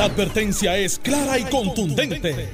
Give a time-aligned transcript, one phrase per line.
[0.00, 2.48] La advertencia es clara y contundente.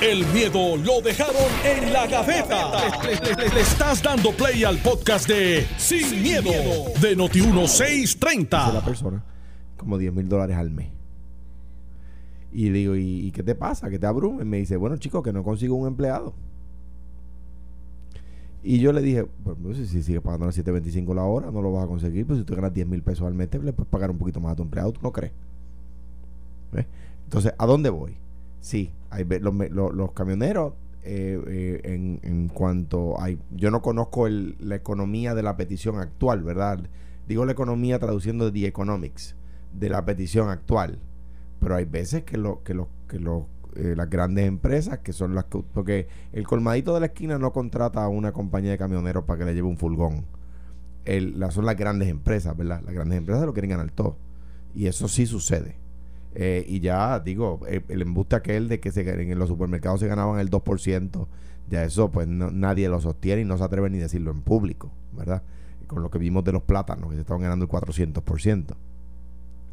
[0.00, 2.70] El miedo lo dejaron en la gaveta.
[3.02, 6.52] Le, estás dando play al podcast de Sin, miedo,
[7.00, 8.72] de Noti1630.
[8.72, 9.24] la persona
[9.76, 10.90] como 10 mil dólares al mes.
[12.52, 13.90] Y digo, ¿y, qué te pasa?
[13.90, 14.42] ¿Qué te abruma?
[14.42, 16.34] Y me dice, bueno, chico, que no consigo un empleado.
[18.62, 21.62] Y yo le dije, pues, pues si, si sigues pagando a 7.25 la hora, no
[21.62, 22.28] lo vas a conseguir.
[22.28, 24.52] Pues si tú ganas 10 mil pesos al mes, le puedes pagar un poquito más
[24.52, 25.32] a tu empleado, ¿tú no crees?
[27.24, 28.16] Entonces, ¿a dónde voy?
[28.60, 34.56] Sí, hay, los, los, camioneros, eh, eh, en, en, cuanto hay, yo no conozco el,
[34.60, 36.80] la economía de la petición actual, ¿verdad?
[37.26, 39.34] Digo la economía traduciendo de The Economics,
[39.72, 40.98] de la petición actual.
[41.60, 45.34] Pero hay veces que, lo, que, lo, que lo, eh, las grandes empresas, que son
[45.34, 45.62] las que...
[45.72, 49.44] Porque el colmadito de la esquina no contrata a una compañía de camioneros para que
[49.44, 50.24] le lleve un furgón.
[51.04, 52.82] El, las, son las grandes empresas, ¿verdad?
[52.84, 54.16] Las grandes empresas lo quieren ganar todo.
[54.74, 55.76] Y eso sí sucede.
[56.34, 60.06] Eh, y ya, digo, eh, el, embuste aquel de que se, en los supermercados se
[60.06, 61.26] ganaban el 2%,
[61.68, 64.90] ya eso pues nadie lo sostiene y no se atreve ni a decirlo en público,
[65.12, 65.42] ¿verdad?
[65.86, 68.74] Con lo que vimos de los plátanos, que se estaban ganando el 400%.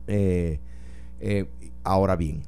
[0.07, 0.59] Eh,
[1.19, 1.49] eh,
[1.83, 2.41] ahora bien,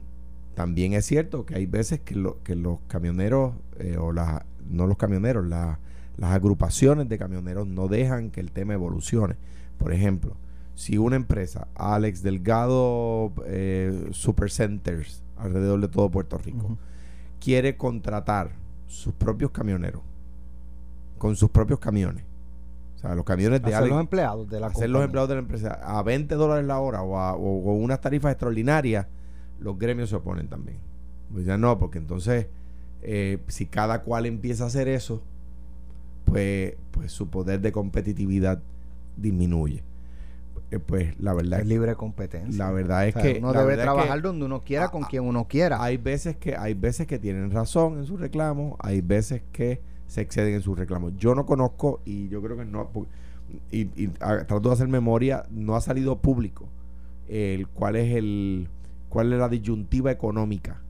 [0.56, 4.88] también es cierto que hay veces que, lo, que los camioneros, eh, o la, no
[4.88, 5.78] los camioneros, las
[6.20, 9.36] agrupaciones de camioneros no dejan que el tema evolucione.
[9.78, 10.36] Por ejemplo,
[10.76, 16.78] si una empresa, Alex Delgado eh, Supercenters, alrededor de todo Puerto Rico,
[17.40, 18.52] quiere contratar
[18.88, 20.02] sus propios camioneros
[21.18, 22.24] con sus propios camiones.
[22.96, 25.42] O sea, los camiones de Alex, los empleados de la hacer los empleados de la
[25.42, 29.06] empresa a 20 dólares la hora o, a, o, unas tarifas extraordinarias,
[29.60, 30.78] los gremios se oponen también.
[31.32, 32.48] Pues ya no, porque entonces,
[33.04, 35.22] eh, si cada cual empieza a hacer eso,
[36.26, 38.60] pues, pues su poder de competitividad
[39.16, 39.84] disminuye.
[40.72, 42.66] Eh, pues la verdad es libre competencia.
[42.66, 45.84] La verdad es que uno debe trabajar donde uno quiera con quien uno quiera.
[45.84, 50.22] Hay veces que hay veces que tienen razón en sus reclamos, hay veces que se
[50.22, 51.14] exceden en sus reclamos.
[51.18, 52.90] Yo no conozco y yo creo que no
[53.70, 56.70] y, y trato de hacer memoria, no ha salido público
[57.28, 58.70] el cuál es el
[59.10, 60.82] cuál es la disyuntiva económica,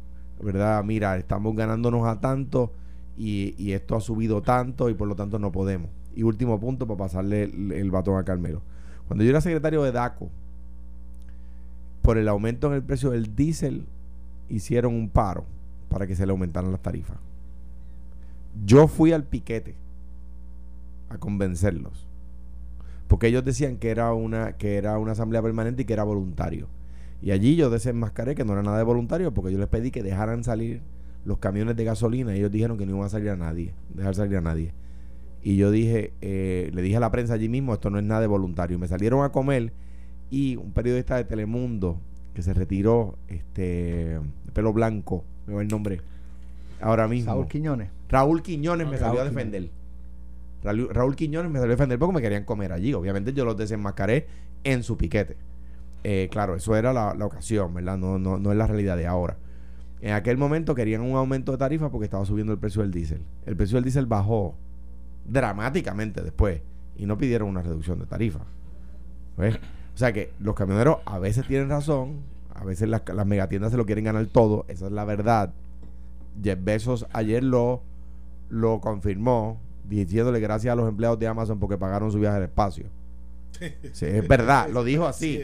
[0.41, 0.83] ¿verdad?
[0.83, 2.71] Mira, estamos ganándonos a tanto
[3.17, 5.89] y, y esto ha subido tanto y por lo tanto no podemos.
[6.15, 8.61] Y último punto para pasarle el, el batón a Carmelo
[9.07, 10.29] cuando yo era secretario de DACO,
[12.01, 13.85] por el aumento en el precio del diésel,
[14.49, 15.45] hicieron un paro
[15.89, 17.17] para que se le aumentaran las tarifas.
[18.65, 19.75] Yo fui al piquete
[21.09, 22.07] a convencerlos.
[23.07, 26.67] Porque ellos decían que era una, que era una asamblea permanente y que era voluntario.
[27.21, 30.01] Y allí yo desenmascaré que no era nada de voluntario porque yo les pedí que
[30.01, 30.81] dejaran salir
[31.25, 34.15] los camiones de gasolina y ellos dijeron que no iban a salir a nadie, dejar
[34.15, 34.73] salir a nadie.
[35.43, 38.21] Y yo dije, eh, le dije a la prensa allí mismo, esto no es nada
[38.21, 38.77] de voluntario.
[38.77, 39.73] Me salieron a comer
[40.29, 41.99] y un periodista de Telemundo
[42.33, 46.01] que se retiró, este, de pelo blanco, me va el nombre,
[46.79, 47.31] ahora mismo.
[47.31, 47.89] Raúl Quiñones.
[48.09, 49.69] Raúl Quiñones me salió a defender.
[50.63, 52.93] Raúl, Quiñones me salió a defender porque me querían comer allí.
[52.93, 54.27] Obviamente yo los desenmascaré
[54.63, 55.35] en su piquete.
[56.03, 57.97] Eh, claro, eso era la, la, ocasión, ¿verdad?
[57.97, 59.37] No, no, no es la realidad de ahora.
[60.01, 63.23] En aquel momento querían un aumento de tarifa porque estaba subiendo el precio del diésel.
[63.45, 64.55] El precio del diésel bajó
[65.25, 66.61] dramáticamente después
[66.95, 68.39] y no pidieron una reducción de tarifa.
[69.37, 72.21] O sea que los camioneros a veces tienen razón,
[72.53, 75.53] a veces las, las megatiendas se lo quieren ganar todo, esa es la verdad.
[76.41, 77.81] Jeff Bezos ayer lo,
[78.49, 82.85] lo confirmó, diciéndole gracias a los empleados de Amazon porque pagaron su viaje al espacio.
[83.59, 85.43] Es verdad, lo dijo así.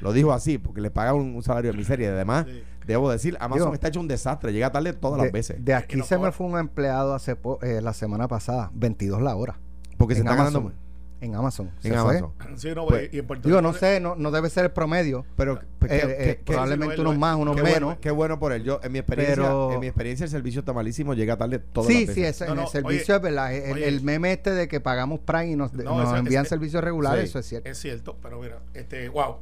[0.00, 2.08] Lo dijo así, porque le pagan un, salario de miseria.
[2.08, 2.46] Y además,
[2.86, 5.64] debo decir, Amazon está hecho un desastre, llega tarde todas las veces.
[5.64, 9.58] De aquí se me fue un empleado hace eh, la semana pasada, 22 la hora.
[9.96, 10.72] Porque se está ganando
[11.20, 11.70] en Amazon.
[11.82, 12.32] En Amazon.
[12.56, 15.24] Sí, no, pues, y en digo, no sé, no, no debe ser el promedio.
[15.36, 17.96] Pero pues, eh, eh, probablemente unos más, unos menos.
[17.98, 18.64] qué bueno por él.
[18.64, 22.06] Yo, en mi experiencia, en mi experiencia el servicio está malísimo, llega tarde todas sí,
[22.06, 22.14] las.
[22.14, 23.54] Sí, sí, en el servicio es verdad.
[23.54, 25.72] El, meme este de que pagamos Prime y nos,
[26.16, 27.68] envían servicios regulares, eso es cierto.
[27.68, 29.36] Es cierto, pero mira, este, wow.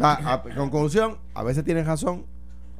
[0.00, 2.26] Ah, con conclusión, a veces tienen razón,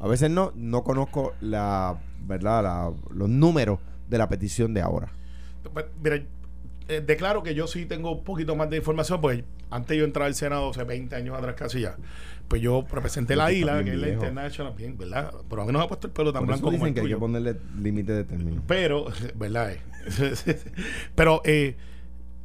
[0.01, 0.53] a veces no.
[0.57, 2.93] No conozco la, ¿verdad?
[3.11, 3.79] los números
[4.09, 5.13] de la petición de ahora.
[5.73, 6.21] Pues, mira,
[6.89, 10.27] eh, declaro que yo sí tengo un poquito más de información, porque antes yo entraba
[10.27, 11.97] al Senado hace 20 años atrás casi ya,
[12.49, 15.33] pues yo representé la ILA, que es la International, bien, ¿verdad?
[15.49, 17.09] Pero a mí no me ha puesto el pelo tan blanco como el que hay
[17.09, 18.63] que ponerle límite de término.
[18.67, 19.75] Pero, ¿verdad?
[21.15, 21.77] Pero eh,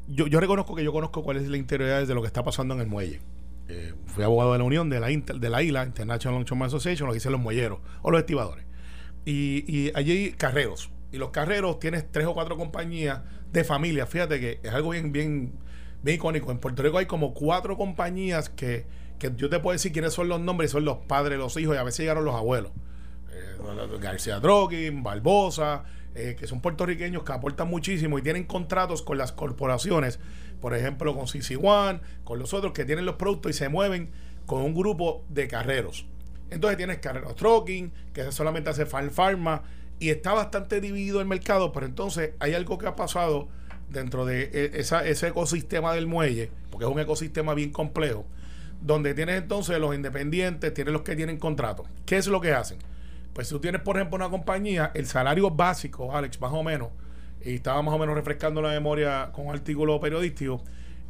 [0.08, 2.74] yo, yo reconozco que yo conozco cuál es la interioridad de lo que está pasando
[2.76, 3.20] en el muelle.
[3.68, 7.14] Eh, fui abogado de la Unión de la, de la ILA, International Longshoreman Association, lo
[7.14, 8.66] que dicen los muelleros o los estibadores.
[9.26, 10.90] Y, y allí hay carreros.
[11.12, 13.22] Y los carreros tienes tres o cuatro compañías
[13.52, 14.06] de familia.
[14.06, 15.54] Fíjate que es algo bien, bien,
[16.04, 16.52] bien icónico.
[16.52, 18.86] En Puerto Rico hay como cuatro compañías que,
[19.18, 21.80] que yo te puedo decir quiénes son los nombres, son los padres, los hijos, y
[21.80, 22.72] a veces llegaron los abuelos.
[23.32, 25.84] Eh, García Droguin, Barbosa,
[26.16, 30.20] eh, que son puertorriqueños que aportan muchísimo y tienen contratos con las corporaciones,
[30.60, 34.12] por ejemplo con CC One, con los otros que tienen los productos y se mueven
[34.46, 36.06] con un grupo de carreros.
[36.50, 39.62] Entonces tienes Carreros Trucking, que solamente hace Farm Pharma,
[40.00, 43.48] y está bastante dividido el mercado, pero entonces hay algo que ha pasado
[43.90, 48.26] dentro de e, ese ecosistema del muelle, porque es un ecosistema bien complejo,
[48.82, 51.88] donde tienes entonces los independientes, tienes los que tienen contratos.
[52.06, 52.78] ¿Qué es lo que hacen?
[53.34, 56.90] Pues si tú tienes, por ejemplo, una compañía, el salario básico, Alex, más o menos,
[57.44, 60.64] y estaba más o menos refrescando la memoria con un artículo periodístico,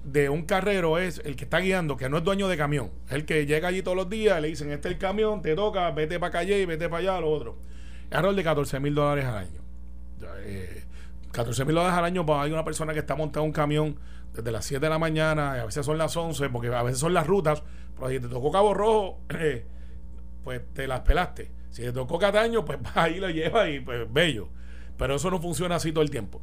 [0.04, 3.14] de un carrero es el que está guiando, que no es dueño de camión, es
[3.14, 5.92] el que llega allí todos los días, le dicen, este es el camión, te toca,
[5.92, 7.58] vete para calle y vete para allá, lo otro.
[8.12, 9.62] Alrededor de 14 mil dólares al año.
[11.32, 13.98] 14 eh, mil dólares al año, pues hay una persona que está montando un camión
[14.34, 17.00] desde las 7 de la mañana, y a veces son las 11, porque a veces
[17.00, 17.64] son las rutas,
[17.96, 19.66] pero si te tocó Cabo Rojo, eh,
[20.44, 21.52] pues te las pelaste.
[21.70, 24.50] Si te tocó Cataño, pues ahí lo lleva y pues bello.
[24.98, 26.42] Pero eso no funciona así todo el tiempo.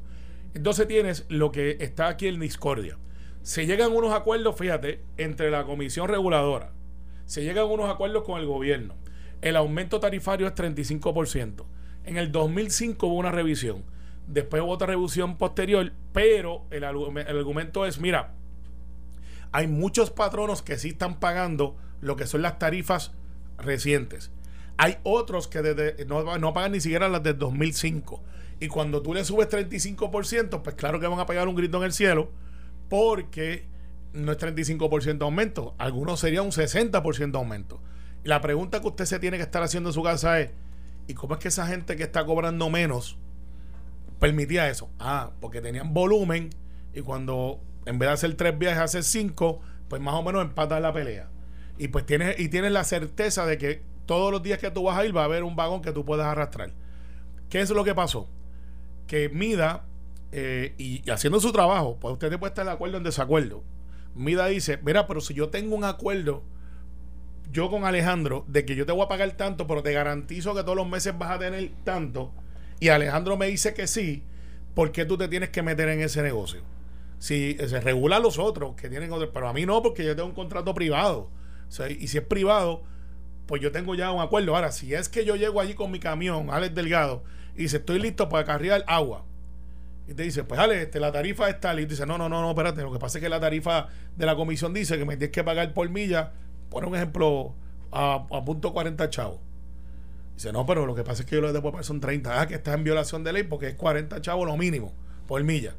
[0.55, 2.97] Entonces tienes lo que está aquí en discordia
[3.47, 6.73] se llegan unos acuerdos, fíjate, entre la comisión reguladora,
[7.27, 8.97] se llegan unos acuerdos con el gobierno.
[9.43, 11.65] El aumento tarifario es 35%.
[12.05, 13.85] En el 2005 hubo una revisión.
[14.27, 18.35] Después hubo otra revisión posterior, pero el, argumento es, mira,
[19.53, 23.13] hay muchos patronos que sí están pagando lo que son las tarifas
[23.59, 24.31] recientes.
[24.79, 28.23] Hay otros que no, pagan ni siquiera las del 2005.
[28.61, 31.85] Y cuando tú le subes 35%, pues claro que van a pagar un grito en
[31.85, 32.31] el cielo
[32.89, 33.67] porque
[34.13, 37.81] no es 35% aumento, algunos sería un 60% aumento.
[38.27, 40.51] Y la pregunta que usted se tiene que estar haciendo en su casa es,
[41.07, 43.17] ¿y cómo es que esa gente que está cobrando menos
[44.19, 44.91] permitía eso?
[44.99, 46.51] Ah, porque tenían volumen
[46.93, 50.83] y cuando en vez de hacer tres viajes hace cinco, pues más o menos empatan
[50.83, 51.29] la pelea.
[51.79, 54.99] Y pues tienes, y tienes la certeza de que todos los días que tú vas
[54.99, 56.73] a ir va a haber un vagón que tú puedas arrastrar.
[57.49, 58.29] ¿Qué es lo que pasó?
[59.07, 59.85] Que Mida
[60.33, 63.63] eh, y, haciendo su trabajo, pues usted puede estar de acuerdo en desacuerdo.
[64.17, 66.43] Mida dice, mira, pero si yo tengo un acuerdo,
[67.53, 70.63] yo con Alejandro, de que yo te voy a pagar tanto, pero te garantizo que
[70.63, 72.33] todos los meses vas a tener tanto,
[72.81, 74.23] y Alejandro me dice que sí,
[74.75, 76.61] ¿por qué tú te tienes que meter en ese negocio?
[77.19, 80.29] Si se regula los otros que tienen otros, pero a mí no, porque yo tengo
[80.29, 81.31] un contrato privado.
[81.99, 82.83] y si es privado,
[83.47, 84.55] pues yo tengo ya un acuerdo.
[84.55, 87.99] Ahora, si es que yo llego allí con mi camión, Alex Delgado, y dice, estoy
[87.99, 89.25] listo para cargar agua,
[90.09, 91.81] y te dice, pues dale, este, la tarifa es tal.
[91.81, 92.83] Y dice, no, no, no, no, espérate.
[92.83, 95.43] Lo que pasa es que la tarifa de la comisión dice que me tienes que
[95.43, 96.33] pagar por milla,
[96.71, 97.55] por un ejemplo,
[97.93, 99.41] a, a punto 40 chavos.
[100.35, 102.41] Dice, no, pero lo que pasa es que yo lo debo pagar son 30.
[102.41, 104.93] Ah, que está en violación de ley porque es 40 chavos lo mínimo
[105.27, 105.75] por milla.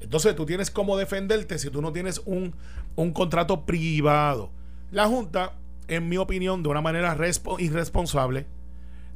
[0.00, 2.54] Entonces tú tienes cómo defenderte si tú no tienes un,
[2.96, 4.50] un contrato privado.
[4.90, 5.54] La Junta,
[5.88, 7.16] en mi opinión, de una manera
[7.58, 8.46] irresponsable,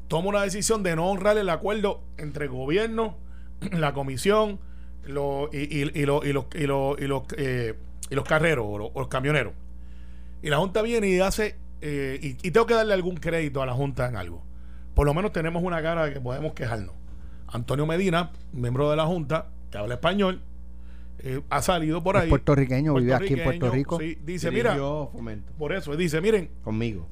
[0.08, 3.16] toma una decisión de no honrar el acuerdo entre gobierno
[3.72, 4.60] la comisión
[5.06, 5.48] y los
[8.26, 9.52] carreros o los, camioneros.
[10.44, 13.72] Y la Junta viene y hace, eh, y, tengo que darle algún crédito a la
[13.72, 14.42] Junta en algo.
[14.92, 16.94] Por lo menos tenemos una cara de que podemos quejarnos.
[17.46, 20.42] Antonio Medina, miembro de la Junta, que habla español,
[21.20, 22.28] eh, ha salido por ahí.
[22.28, 23.98] puertorriqueño, vive aquí en Puerto Rico.
[23.98, 24.76] dice, mira,
[25.56, 27.08] por eso, dice, miren, conmigo.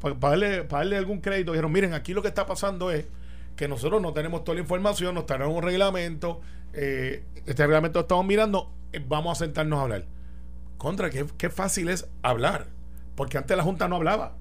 [0.00, 3.06] para darle, para darle algún crédito, dijeron, miren, aquí lo que está pasando es
[3.56, 6.40] que nosotros no tenemos toda la información, nos traen un reglamento,
[6.74, 10.15] eh, este reglamento estamos mirando, eh, vamos a sentarnos a hablar.
[10.78, 12.68] Contra, qué, qué fácil es hablar,
[13.14, 14.36] porque antes la Junta no hablaba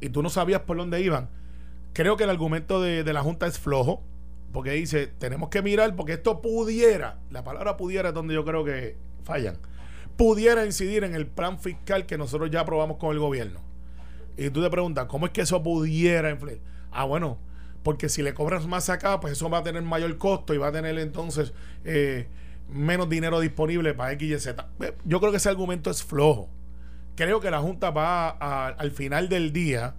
[0.00, 1.28] y tú no sabías por dónde iban.
[1.92, 4.02] Creo que el argumento de, de la Junta es flojo,
[4.52, 8.64] porque dice, tenemos que mirar, porque esto pudiera, la palabra pudiera es donde yo creo
[8.64, 9.58] que fallan,
[10.16, 13.60] pudiera incidir en el plan fiscal que nosotros ya aprobamos con el gobierno.
[14.36, 16.60] Y tú te preguntas, ¿cómo es que eso pudiera influir?
[16.90, 17.38] Ah, bueno,
[17.82, 20.68] porque si le cobras más acá, pues eso va a tener mayor costo y va
[20.68, 21.52] a tener entonces
[21.84, 22.28] eh,
[22.72, 24.68] menos dinero disponible para X y Z.
[25.04, 26.48] Yo creo que ese argumento es flojo.
[27.16, 29.94] Creo que la Junta va al final del día,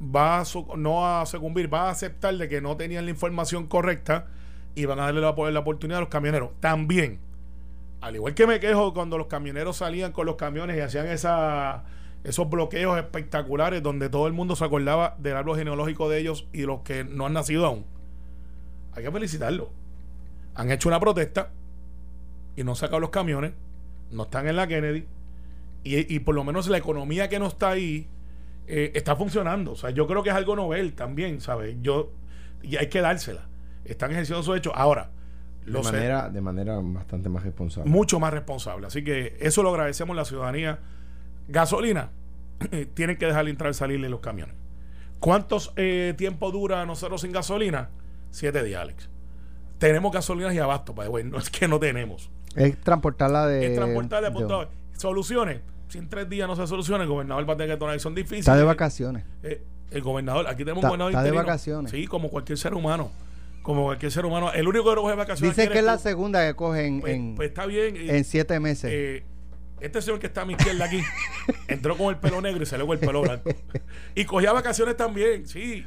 [0.00, 0.44] va a
[0.76, 4.26] no a sucumbir, va a aceptar de que no tenían la información correcta
[4.74, 6.50] y van a darle la, la oportunidad a los camioneros.
[6.60, 7.20] También,
[8.00, 12.50] al igual que me quejo cuando los camioneros salían con los camiones y hacían esos
[12.50, 16.80] bloqueos espectaculares donde todo el mundo se acordaba del árbol genealógico de ellos y los
[16.80, 17.84] que no han nacido aún.
[18.92, 19.68] Hay que felicitarlos.
[20.54, 21.50] Han hecho una protesta
[22.60, 23.52] y no sacado los camiones,
[24.10, 25.06] no están en la Kennedy
[25.82, 28.06] y, por lo menos la economía que no está ahí
[28.66, 29.72] eh, está funcionando.
[29.72, 31.76] O sea, yo creo que es algo novel también, ¿sabes?
[31.80, 32.12] Yo,
[32.62, 33.48] y hay que dársela.
[33.84, 34.76] Están ejerciendo su hecho.
[34.76, 35.10] Ahora,
[35.64, 37.90] de manera, de manera bastante más responsable.
[37.90, 38.86] Mucho más responsable.
[38.86, 40.78] Así que eso lo agradecemos a la ciudadanía
[41.48, 42.10] Gasolina,
[42.94, 44.54] tienen que dejar entrar y salirle los camiones.
[45.18, 47.90] ¿Cuántos eh, tiempo dura nosotros sin gasolina?
[48.30, 49.10] Siete días, Alex.
[49.78, 52.30] Tenemos gasolinas y abasto, para bueno, no es que no tenemos.
[52.56, 53.66] Es transportarla de.
[53.66, 54.68] Es transportarla de punto A.
[54.96, 55.60] Soluciones.
[55.88, 58.14] Si en tres días no se soluciona, el gobernador va a tener que tomar son
[58.14, 58.40] difíciles.
[58.40, 59.24] Está de vacaciones.
[59.42, 61.90] Eh, el gobernador, aquí tenemos Está- un gobernador está de vacaciones.
[61.90, 63.10] Sí, como cualquier ser humano.
[63.62, 64.52] Como cualquier ser humano.
[64.52, 65.56] El único que no coge vacaciones.
[65.56, 66.04] Dice que es la tú.
[66.04, 67.96] segunda que coge en, Pues, en, pues está bien.
[67.96, 68.90] eh, en siete meses.
[68.92, 69.24] eh,
[69.80, 71.00] este señor que está a mi izquierda aquí
[71.68, 73.50] entró con el pelo negro y salió con el pelo blanco.
[74.14, 75.84] Y cogía vacaciones también, sí.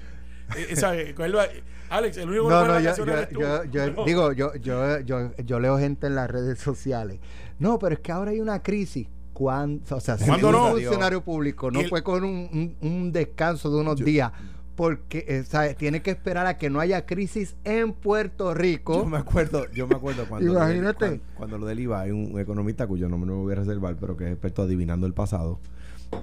[0.55, 4.05] Eh, eh, Alex, el único que no, no, yo, yo- yo- yo No.
[4.05, 7.19] digo, yo, yo, yo, yo leo gente en las redes sociales.
[7.59, 9.07] No, pero es que ahora hay una crisis.
[9.33, 9.83] ¿Cuándo?
[9.95, 10.71] O sea, si ¿Cuándo un no?
[10.71, 14.31] funcionario público no el- puede coger un, un- un descanso de unos días
[14.75, 15.73] porque eh, ¿sabe?
[15.75, 18.95] tiene que esperar a que no haya crisis en Puerto Rico.
[19.03, 21.05] Yo me acuerdo, yo me acuerdo cuando, lo del- Imagínate.
[21.07, 23.95] cuan- cuando lo del IVA, hay un economista cuyo nombre no me voy a reservar,
[23.99, 25.59] pero que es experto adivinando el pasado.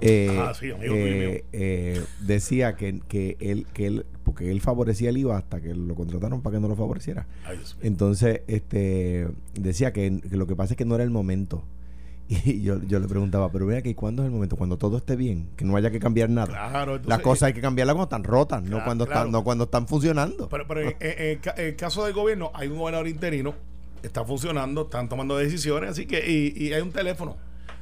[0.00, 5.11] Eh, Ah, sí, amigo eh, eh, decía que, que él, que él, porque él favorecía
[5.11, 7.26] el IVA hasta que lo contrataron para que no lo favoreciera.
[7.44, 7.59] Ay.
[7.82, 11.64] Entonces, este decía que, que lo que pasa es que no era el momento.
[12.44, 14.56] Y yo, yo le preguntaba, pero vea que ¿cuándo es el momento?
[14.56, 16.47] Cuando todo esté bien, que no haya que cambiar nada.
[16.47, 19.20] Claro, entonces, Las cosas hay que cambiarlas cuando están rotas, no cuando claro.
[19.20, 20.49] están, no cuando están funcionando.
[20.49, 23.54] Pero, pero en, en el caso del gobierno, hay un gobernador interino,
[24.02, 27.37] está funcionando, están tomando decisiones, así que, y, y hay un teléfono.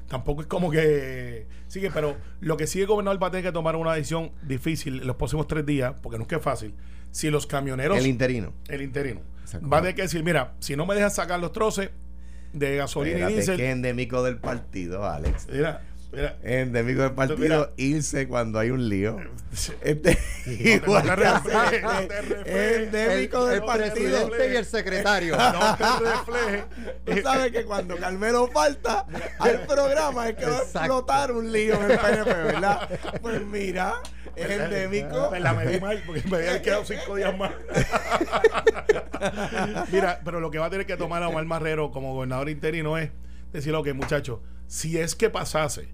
[0.08, 3.52] Tampoco es como que sigue, pero lo que sí el gobernador va a tener que
[3.52, 6.74] tomar una decisión difícil en los próximos tres días, porque no es que es fácil.
[7.10, 8.52] Si los camioneros, el el, interino.
[8.80, 9.68] interino, Exacto.
[9.68, 11.90] va a tener que decir, mira, si no me dejas sacar los troces
[12.52, 15.46] de gasolina y Espérate, diésel, que es endémico del partido, Alex.
[15.52, 17.70] mira, mira, Endémico del partido, Mira.
[17.76, 19.18] irse cuando hay un lío.
[19.80, 22.76] Este, no igual te que reflejes, no hace- te reflejes.
[22.76, 24.28] endémico el, del el partido.
[24.28, 25.36] presidente y el secretario.
[25.38, 26.64] no te reflejes.
[27.06, 29.06] Tú sabes que cuando Carmelo falta
[29.38, 32.88] al programa es que va a explotar un lío en el PNP, ¿verdad?
[33.22, 33.94] Pues mira,
[34.36, 35.30] es endémico.
[35.30, 37.52] Pues la medí mal porque me habían quedado cinco días más.
[39.90, 42.98] Mira, pero lo que va a tener que tomar a Omar Marrero como gobernador interino
[42.98, 43.10] es
[43.52, 45.88] decir, ok, muchachos, si es que pasase,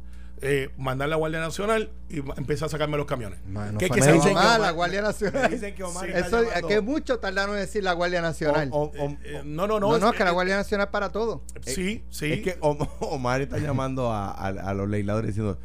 [0.44, 3.38] eh, mandar la Guardia Nacional y empezar a sacarme los camiones.
[3.46, 4.28] Mano, ¿Qué- me se dicen dice?
[4.28, 5.50] que Omar- Ah, la Guardia Nacional.
[5.50, 6.12] Dicen que Omar Sí.
[6.14, 8.68] Eso, llamando- que mucho tardaron en decir la Guardia Nacional.
[8.72, 9.90] O- o- o- Eh, no, no, no.
[9.90, 11.42] no, no, es que la Guardia Nacional para todo.
[11.62, 12.32] Sí, sí.
[12.32, 15.58] Es que Om- Omar está llamando a, a- a los legisladores diciendo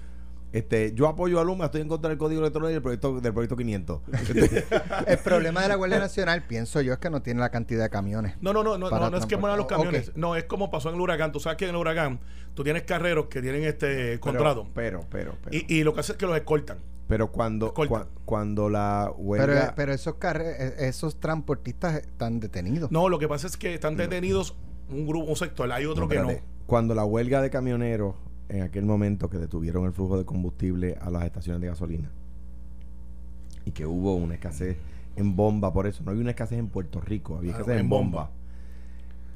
[0.51, 3.33] este yo apoyo a Luma, estoy en contra del código electoral y del proyecto del
[3.33, 4.01] proyecto 500.
[5.07, 7.89] El problema de la Guardia Nacional, pienso yo, es que no tiene la cantidad de
[7.89, 8.35] camiones.
[8.41, 10.11] No, no, no, no, no, no es que mueran los camiones.
[10.15, 11.31] No, es como pasó en el huracán.
[11.31, 12.19] Tú sabes que en el huracán
[12.53, 14.67] tú tienes carreros que tienen este contrato.
[14.73, 15.55] Pero, pero, pero.
[15.55, 16.79] Y, y lo que hace es que los escoltan.
[17.07, 19.45] pero cuando, cua- cuando la huelga.
[19.45, 22.91] Pero, pero esos, eh, esos transportistas están detenidos.
[22.91, 24.55] No, lo que pasa es que están detenidos
[24.89, 25.71] un grupo, un sector.
[25.71, 26.29] Hay otro No, que no.
[26.65, 28.15] Cuando la huelga de camioneros,
[28.49, 32.09] en aquel momento que detuvieron el flujo de combustible a las estaciones de gasolina
[33.65, 34.77] y que hubo una escasez
[35.15, 37.85] en bomba, por eso no había una escasez en Puerto Rico, había Claro, escasez en,
[37.85, 38.21] en bomba.
[38.25, 38.31] bomba.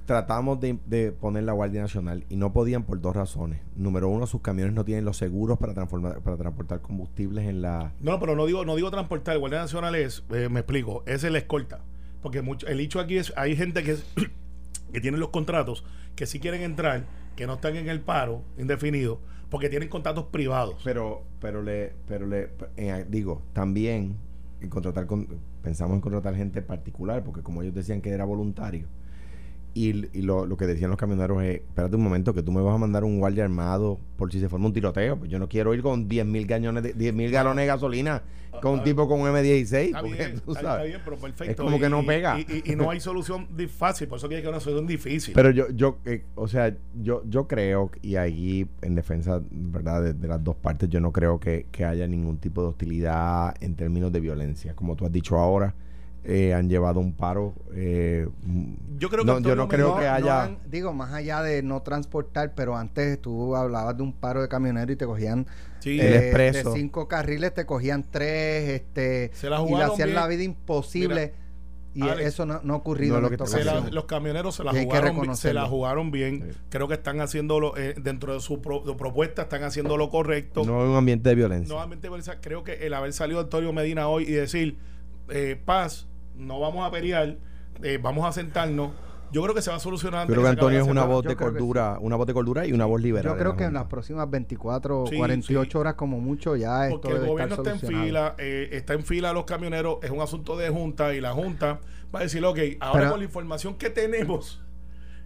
[0.05, 3.61] Tratamos de, de poner la Guardia Nacional y no podían por dos razones.
[3.77, 7.93] Número uno, sus camiones no tienen los seguros para, transformar, para transportar combustibles en la...
[8.01, 9.37] No, pero no digo, no digo transportar.
[9.39, 11.79] Guardia Nacional es, eh, me explico, es el escolta.
[12.21, 14.05] Porque mucho, el hecho aquí es, hay gente que, es-
[14.91, 15.85] que tiene los contratos,
[16.17, 17.05] que sí quieren entrar,
[17.35, 20.75] que no están en el paro indefinido, porque tienen contratos privados.
[20.83, 24.15] Pero, pero le, pero le, eh, digo, también
[24.61, 25.27] en contratar con,
[25.61, 28.87] pensamos en contratar gente particular, porque como ellos decían que era voluntario,
[29.75, 32.61] y, y lo, lo que decían los camioneros es, espérate un momento, que tú me
[32.61, 35.49] vas a mandar un guardia armado por si se forma un tiroteo, pues yo no
[35.49, 38.21] quiero ir con 10 mil galones de, 10 mil galones de gasolina
[38.61, 40.63] con un tipo con un M16, Está porque bien, tú está, sabes.
[40.63, 41.51] está bien, pero perfecto.
[41.51, 42.39] Es como que no Y- pega.
[42.39, 45.33] Y, y- y no hay solución fácil, por eso que hay que una solución difícil.
[45.33, 50.03] Pero yo, yo, eh, o sea, yo, yo creo, y ahí en defensa, ¿verdad?
[50.03, 53.55] De, de las dos partes, yo no creo que, que haya ningún tipo de hostilidad
[53.59, 54.75] en términos de violencia.
[54.75, 55.73] Como tú has dicho ahora,
[56.25, 57.53] eh, han llevado un paro.
[57.73, 58.27] eh,
[58.97, 60.43] Yo creo que no, yo no creo que no haya.
[60.43, 64.47] han- digo, más allá de no transportar, pero antes tú hablabas de un paro de
[64.47, 65.45] camioneros y te cogían
[65.79, 65.99] Sí.
[65.99, 66.71] El eh, expreso.
[66.71, 70.15] de cinco carriles, te cogían tres, este, Se la y le hacían bien.
[70.15, 71.33] la vida imposible.
[71.95, 74.55] y Alex, eso no, no ha ocurrido no es en lo Se la- los camioneros
[74.55, 76.47] se la Y jugaron, se la jugaron bien.
[76.51, 76.57] Sí.
[76.69, 80.63] Creo que están haciéndolo eh, dentro de su pro- de propuesta, están haciendo lo correcto.
[80.65, 81.71] No hay un ambiente de violencia.
[81.71, 84.79] Nuevamente, Belsa, creo que el haber salido Antonio Medina hoy y decir
[85.29, 87.37] eh, paz, no vamos a pelear,
[87.81, 88.91] eh, vamos a sentarnos.
[89.31, 90.21] Yo creo que se va a solucionar.
[90.21, 92.85] antes Creo que Antonio es una voz de cordura, una voz de cordura y una
[92.85, 93.33] voz liberal.
[93.33, 95.77] Yo creo que en las próximas 24, Sí, 48 sí.
[95.77, 99.03] horas como mucho ya esto Porque el gobierno estar está en fila, eh, está en
[99.03, 101.79] fila los camioneros, es un asunto de junta y la junta
[102.13, 104.59] va a decir, ok, ahora Pero- con la información que tenemos,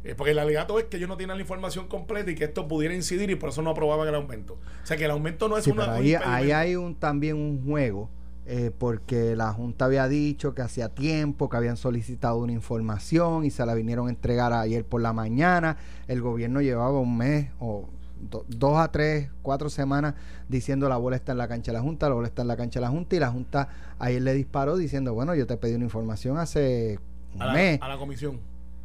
[0.03, 2.65] Eh, porque el alegato es que ellos no tienen la información completa y que esto
[2.67, 4.53] pudiera incidir y por eso no aprobaban el aumento.
[4.53, 5.91] O sea que el aumento no es Sí, una.
[5.95, 8.09] ahí, ahí hay un, también un juego,
[8.49, 13.51] eh, porque la Junta había dicho que hacía tiempo que habían solicitado una información y
[13.51, 15.75] se la vinieron a entregar ayer por la mañana.
[16.07, 17.89] El gobierno llevaba un mes o
[18.29, 20.13] do- dos a tres, cuatro semanas
[20.47, 22.55] diciendo la bola está en la cancha de la Junta, la bola está en la
[22.55, 23.67] cancha de la Junta y la Junta
[23.99, 26.99] ayer le disparó diciendo, bueno, yo te pedí una información hace
[27.35, 28.39] un a la, mes a la comisión.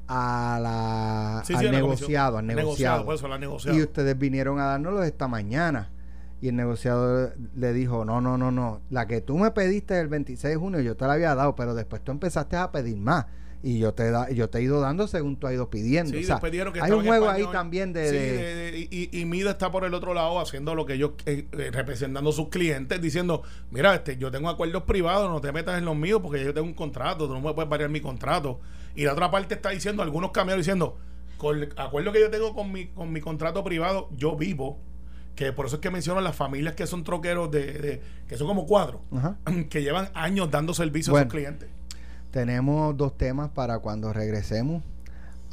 [0.09, 3.13] a la, Sí, al sí, a la negociado, al negociado.
[3.15, 3.79] eso, la negociado.
[3.79, 5.91] Y ustedes vinieron a dárnoslo esta mañana.
[6.43, 10.09] Y el negociador le dijo, no, no, no, no, la que tú me pediste el
[10.09, 13.27] 26 de junio yo te la había dado, pero después tú empezaste a pedir más.
[13.65, 16.11] Y yo te, da, yo te he ido dando según tú has ido pidiendo.
[16.11, 18.09] Sí, O sea, que hay un juego ahí también de...
[18.09, 20.95] Sí, de- de- de- y, y Mida está por el otro lado haciendo lo que
[20.95, 25.41] ellos, eh, eh, representando a sus clientes, diciendo, mira, este, yo tengo acuerdos privados, no
[25.41, 27.89] te metas en los míos porque yo tengo un contrato, tú no me puedes variar
[27.89, 28.59] mi contrato.
[28.97, 30.99] Y la otra parte está diciendo, algunos camioneros diciendo,
[31.39, 34.81] con el acuerdo que yo tengo con mi, con mi contrato privado, yo vivo,
[35.35, 38.47] que por eso es que menciono las familias que son troqueros, de, de- que son
[38.47, 39.37] como cuatro, Ajá.
[39.71, 41.69] que llevan años dando servicio a sus clientes.
[42.31, 44.83] Tenemos dos temas para cuando regresemos.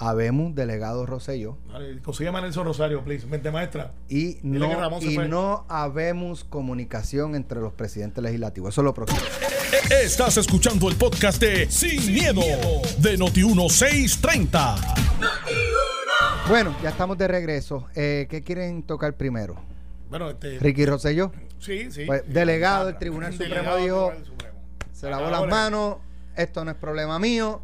[0.01, 3.91] Habemos delegado Rosselló Dale, Consígueme a Nelson Rosario, please, mente maestra.
[4.07, 8.73] y Dile no, y no habemos comunicación entre los presidentes legislativos.
[8.73, 9.19] Eso es lo próximo.
[10.01, 12.39] Estás escuchando el podcast de Sin, miedo,
[12.99, 15.68] de Noti1630.
[16.49, 17.85] Bueno, ya estamos de regreso.
[17.95, 19.55] Eh, ¿Qué quieren tocar primero?
[20.09, 20.57] Bueno, este.
[20.59, 21.31] Ricky Rosselló.
[21.59, 22.05] Sí, sí.
[22.05, 24.11] Pues, delegado del Tribunal Supremo dijo.
[24.91, 25.97] Se lavó las manos,
[26.35, 27.61] esto no es problema mío.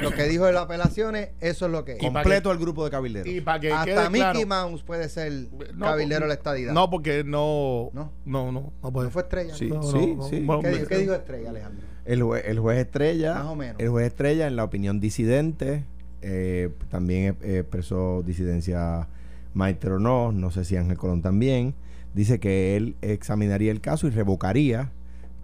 [0.00, 1.98] Lo que dijo de las apelaciones, eso es lo que es.
[1.98, 3.26] Completo el grupo de cabilderos.
[3.26, 5.32] Y para que Hasta Mickey claro, Mouse puede ser
[5.74, 6.72] no, cabildero de la estadidad.
[6.72, 7.90] No, porque no.
[7.92, 8.12] No.
[8.24, 9.06] No, no, no, puede.
[9.06, 9.54] ¿No fue estrella.
[9.54, 10.40] Sí, No, sí, no, sí.
[10.40, 11.84] no, ¿Qué, dijo, qué dijo estrella, Alejandro?
[12.04, 13.76] El, jue- el juez Estrella, Más o menos.
[13.80, 15.84] el juez Estrella, en la opinión disidente,
[16.22, 19.08] eh, también eh, expresó disidencia
[19.54, 21.74] Maestro no, no sé si Ángel Colón también,
[22.14, 24.90] dice que él examinaría el caso y revocaría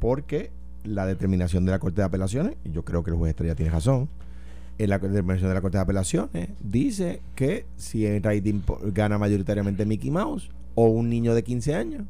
[0.00, 0.50] porque
[0.84, 3.72] la determinación de la Corte de Apelaciones, y yo creo que el juez Estrella tiene
[3.72, 4.08] razón,
[4.78, 8.60] en la determinación de la Corte de Apelaciones dice que si el rating
[8.92, 12.02] gana mayoritariamente Mickey Mouse o un niño de 15 años,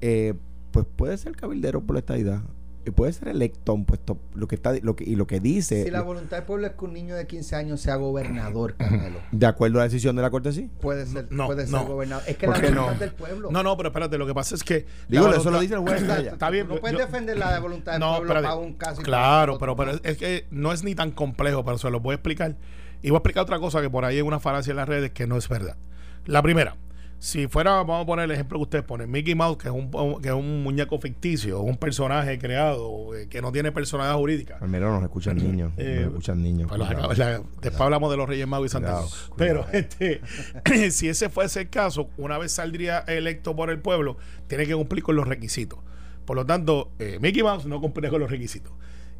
[0.00, 0.34] eh,
[0.70, 2.42] pues puede ser cabildero por la estadidad.
[2.90, 4.18] Puede ser electo a un puesto.
[4.34, 6.72] Lo que está, lo que, y lo que dice, Si la voluntad del pueblo es
[6.72, 9.20] que un niño de 15 años sea gobernador, Carmelo.
[9.30, 10.70] de acuerdo a la decisión de la Corte, sí.
[10.80, 11.86] Puede ser, No, puede ser no.
[11.86, 12.24] gobernador.
[12.26, 12.98] Es que ¿Por la voluntad no?
[12.98, 13.50] del pueblo.
[13.50, 14.86] No, no, pero espérate, lo que pasa es que.
[15.08, 16.32] Digo, eso lo dice el juez Estrella.
[16.32, 16.66] Está bien.
[16.68, 18.44] No puedes yo- defender la voluntad del No, pueblo espérate.
[18.48, 19.02] para un caso.
[19.02, 22.14] Claro, pero, pero es que no es ni tan complejo, pero se los voy a
[22.16, 22.56] explicar.
[23.02, 25.10] Y voy a explicar otra cosa que por ahí hay una falacia en las redes
[25.12, 25.76] que no es verdad.
[26.24, 26.76] La primera,
[27.24, 29.92] si fuera, vamos a poner el ejemplo que ustedes ponen, Mickey Mouse, que es un,
[30.20, 34.58] que es un muñeco ficticio, un personaje creado, eh, que no tiene personalidad jurídica.
[34.60, 35.70] Al menos nos escuchan niños.
[35.76, 36.68] Eh, nos escuchan niños.
[36.68, 37.14] Pues cuidado.
[37.14, 39.02] la- después hablamos de los Reyes Magos y Santa.
[39.36, 40.20] Pero este,
[40.90, 44.16] si ese fuese el caso, una vez saldría electo por el pueblo,
[44.48, 45.78] tiene que cumplir con los requisitos.
[46.24, 48.72] Por lo tanto, eh, Mickey Mouse no cumple con los requisitos.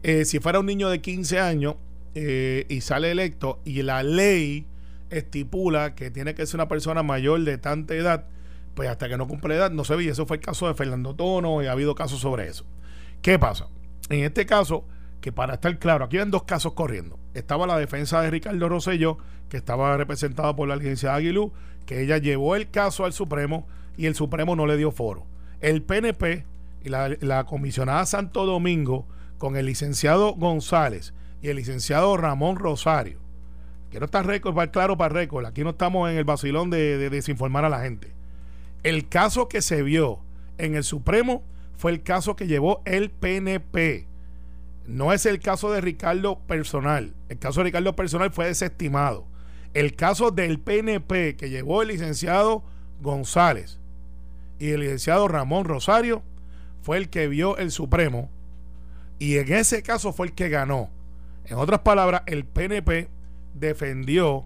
[0.03, 1.77] Eh, si fuera un niño de 15 años
[2.17, 4.67] eh, y sale electo y la ley
[5.13, 8.27] estipula que tiene que ser una persona mayor de tanta edad,
[8.75, 10.05] pues hasta que no cumple edad no se ve.
[10.05, 12.65] Y eso fue el caso de Fernando Tono y ha habido casos sobre eso.
[13.21, 13.69] ¿Qué pasa?
[14.09, 14.85] En este caso,
[15.21, 17.19] que para estar claro, aquí hay dos casos corriendo.
[17.35, 21.53] Estaba la defensa de Ricardo Rosselló, que estaba representada por la licenciada Aguilú,
[21.87, 25.27] que ella llevó el caso al Supremo y el Supremo no le dio foro.
[25.61, 26.45] El PNP
[26.85, 29.07] y la, la comisionada Santo Domingo,
[29.39, 33.22] con el licenciado González y el licenciado Ramón Rosario,
[33.93, 37.11] quiero estar récord, para- claro para récord, aquí no estamos en el vacilón de, de
[37.11, 38.11] desinformar a la gente.
[38.83, 40.19] El caso que se vio
[40.59, 41.45] en el Supremo
[41.77, 44.09] fue el caso que llevó el PNP.
[44.87, 47.15] No es el caso de Ricardo personal.
[47.29, 49.25] El caso de Ricardo personal fue desestimado.
[49.75, 52.65] El caso del PNP que llevó el licenciado
[53.01, 53.79] González
[54.59, 56.23] y el licenciado Ramón Rosario
[56.83, 58.31] fue el que vio el Supremo
[59.19, 60.91] y en ese caso fue el que ganó.
[61.45, 63.09] En otras palabras, el PNP
[63.55, 64.45] defendió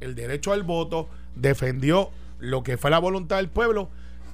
[0.00, 3.88] el derecho al voto, defendió lo que fue la voluntad del pueblo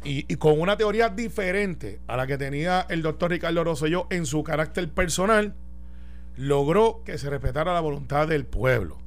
[0.04, 4.26] y, y con una teoría diferente a la que tenía el doctor Ricardo Rosselló en
[4.26, 5.54] su carácter personal,
[6.36, 8.98] logró que se respetara la voluntad del pueblo.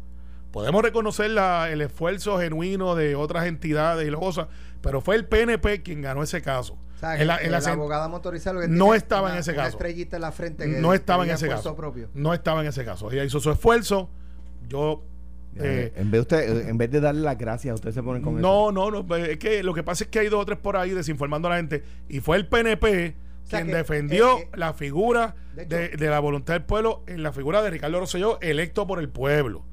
[0.51, 4.47] Podemos reconocer la- el esfuerzo genuino de otras entidades y las cosas,
[4.81, 6.77] pero fue el PNP quien ganó ese caso.
[6.95, 9.33] O sea, En la- que en la la sen- abogada motorizada lo que No estaba
[9.33, 9.69] en ese caso.
[9.71, 11.75] estrellita en la frente que no estaba en ese caso.
[11.75, 12.09] propio.
[12.13, 13.11] No estaba en ese caso.
[13.11, 14.09] Ella hizo su esfuerzo.
[14.67, 15.03] Yo
[15.57, 18.33] eh, en, vez de usted, en vez de darle las gracias, usted se pone con
[18.33, 18.41] eso.
[18.41, 19.05] no, no, no.
[19.07, 21.47] pues, Es que lo que pasa es que hay dos o tres por ahí desinformando
[21.47, 21.83] a la gente.
[22.09, 25.85] Y fue el PNP O sea quien que, defendió eh, eh, la figura de de,
[25.85, 29.07] hecho- de la voluntad del pueblo en la figura de Ricardo Rosselló, electo por el
[29.09, 29.63] pueblo.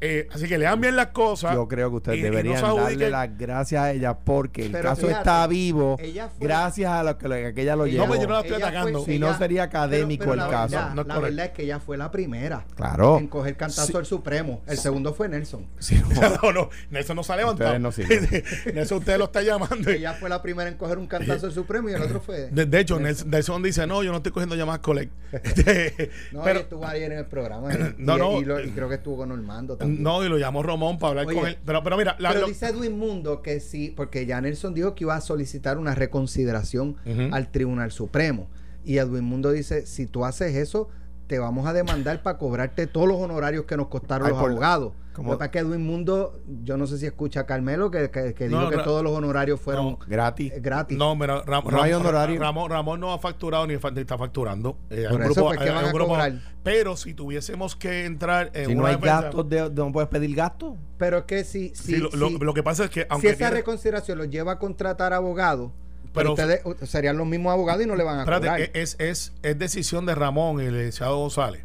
[0.00, 1.54] Eh, así que le dan bien las cosas.
[1.54, 4.72] Yo creo que ustedes y- y no deberían darle las gracias a ella porque el
[4.72, 7.86] Pero caso fíjate, está vivo ella fue- gracias a lo que, lo que ella lo
[7.86, 8.04] llevó.
[8.04, 9.04] No, pues yo no la estoy ella atacando.
[9.04, 10.74] Si no, sería académico pero el la caso.
[10.76, 11.22] verdad- No es la correcto.
[11.36, 13.18] verdad es que ella fue la primera Claro.
[13.18, 13.96] en coger cantazo Sí.
[13.96, 14.60] al Supremo.
[14.66, 15.66] El segundo fue Nelson.
[15.78, 16.08] Sí, no.
[16.42, 17.70] no, no, Nelson no se ha levantado.
[17.70, 18.74] Ustedes no sirven.
[18.74, 19.90] Nelson usted lo está llamando.
[19.90, 22.50] Ella fue la primera en coger un cantazo al Supremo y el otro fue.
[22.50, 25.10] De, de hecho, Nelson, Nelson dice, no, yo no estoy cogiendo llamadas collect.
[25.32, 27.72] Este, No, pero, ella estuvo ayer en el programa.
[27.72, 28.40] y- No, y, no.
[28.40, 29.85] y lo- y creo que estuvo con Normando también.
[29.86, 31.58] No, y lo llamó Romón para hablar Oye, con él.
[31.64, 34.94] Pero, pero mira, la- Pero lo- dice Edwin Mundo que sí, porque ya Nelson dijo
[34.94, 36.96] que iba a solicitar una reconsideración
[37.32, 38.48] al Tribunal Supremo.
[38.84, 40.88] Y Edwin Mundo dice, si tú haces eso,
[41.26, 44.50] te vamos a demandar para cobrarte todos los honorarios que nos costaron Ay, los por-
[44.52, 44.92] abogados.
[45.12, 48.48] como- Lo que Edwin Mundo, yo no sé si escucha a Carmelo, que, que, que
[48.50, 50.52] No, dijo que todos los honorarios fueron no, gratis.
[50.52, 50.98] eh, gratis.
[50.98, 52.36] No, pero Ram- No Ram-.
[52.38, 54.76] Ramón, Ramón no ha facturado ni está facturando.
[54.90, 56.32] Eh, hay un grupo- pues, ¿qué hay- van hay un a grupo- cobrar?
[56.62, 60.10] Pero si tuviésemos que entrar en Si no hay defensa- gastos, de, de- no puedes
[60.10, 60.74] pedir gastos.
[60.98, 63.26] Pero es que si, si, sí, lo, lo- si- lo que pasa es que si
[63.28, 65.70] esa tiene- reconsideración los lleva a contratar abogados,
[66.16, 68.60] Pero- pero ustedes serían los mismos abogados y no le van a Espérate, cobrar.
[68.60, 71.64] e- es, es, es decisión de Ramón y el licenciado González.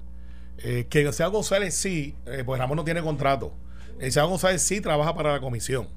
[0.60, 3.54] Eh, que el licenciado González sí, eh, pues Ramón no tiene contrato.
[3.94, 5.88] El licenciado González sí trabaja para la comisión.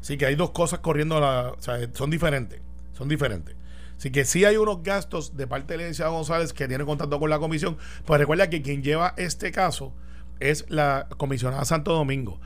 [0.00, 2.60] Así que hay dos cosas corriendo, la, o sea, son diferentes.
[2.94, 3.54] Son diferentes.
[3.96, 7.30] Así que sí hay unos gastos de parte del licenciado González que tiene contrato con
[7.30, 7.76] la comisión.
[8.06, 9.92] Pues recuerda que quien lleva este caso
[10.40, 12.40] es la comisionada Santo Domingo.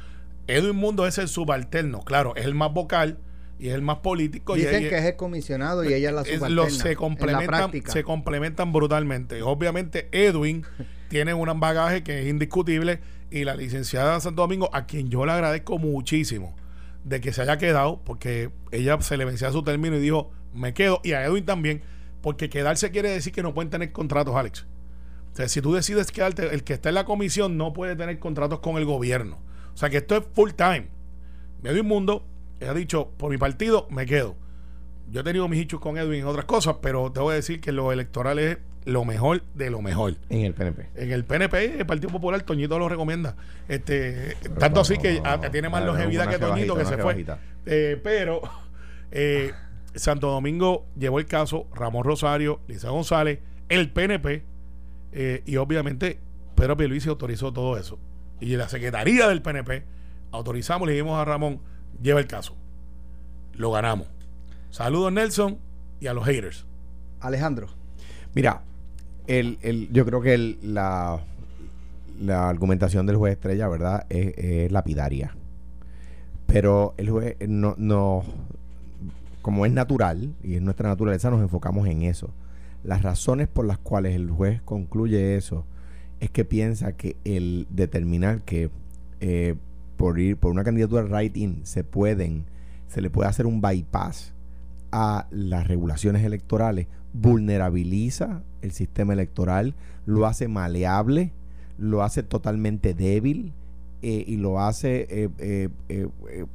[0.46, 3.18] Edwin Mundo es el subalterno, claro, es el más vocal
[3.62, 4.56] y es el más político.
[4.56, 6.48] Dicen y- que es el comisionado y ella es la subalterna.
[6.48, 9.40] los se complementan, se complementan brutalmente.
[9.40, 10.64] Obviamente, Edwin
[11.08, 12.98] tiene un bagaje que es indiscutible
[13.30, 16.56] y la licenciada Santo Domingo, a quien yo le agradezco muchísimo
[17.04, 20.74] de que se haya quedado, porque ella se le vencía su término y dijo, me
[20.74, 21.82] quedo, y a Edwin también,
[22.20, 24.66] porque quedarse quiere decir que no pueden tener contratos, Alex.
[25.34, 28.18] O sea, si tú decides quedarte, el que está en la comisión no puede tener
[28.18, 29.38] contratos con el gobierno.
[29.72, 30.88] O sea, que esto es full time.
[31.62, 32.26] Edwin Mundo
[32.68, 34.36] ha dicho, por mi partido, me quedo.
[35.10, 37.60] Yo he tenido mis hichos con Edwin en otras cosas, pero te voy a decir
[37.60, 40.16] que lo electoral es lo mejor de lo mejor.
[40.28, 40.88] En el PNP.
[40.94, 43.36] En el PNP, el Partido Popular, Toñito lo recomienda.
[43.68, 47.24] Este, tanto así que ah, tiene más longevidad que Toñito, que se fue.
[47.66, 48.40] Eh, pero
[49.10, 49.52] eh,
[49.94, 54.44] Santo Domingo llevó el caso, Ramón Rosario, Lisa González, el PNP,
[55.12, 56.18] eh, y obviamente
[56.54, 57.98] Pedro Pierluisi autorizó todo eso.
[58.40, 59.84] Y la Secretaría del PNP
[60.32, 61.60] autorizamos, le dijimos a Ramón,
[62.02, 62.54] lleva el caso.
[63.54, 64.08] Lo ganamos.
[64.70, 65.58] Saludos Nelson
[66.00, 66.64] y a los haters.
[67.20, 67.68] Alejandro.
[68.34, 68.62] Mira,
[69.26, 71.20] el, el, yo creo que el- la,
[72.20, 74.06] la argumentación del juez Estrella, ¿verdad?
[74.08, 75.34] Es, es lapidaria.
[76.46, 78.24] Pero el juez no, no,
[79.42, 82.30] como es natural y es nuestra naturaleza, nos enfocamos en eso.
[82.84, 85.64] Las razones por las cuales el juez concluye eso
[86.20, 88.70] es que piensa que el determinar que
[89.20, 89.54] eh,
[90.02, 92.46] por ir por una candidatura right-in se pueden,
[92.88, 94.32] se le puede hacer un bypass
[94.90, 101.30] a las regulaciones electorales, vulnerabiliza el sistema electoral, lo hace maleable,
[101.78, 103.52] lo hace totalmente débil
[104.02, 106.08] eh, y lo hace eh, eh,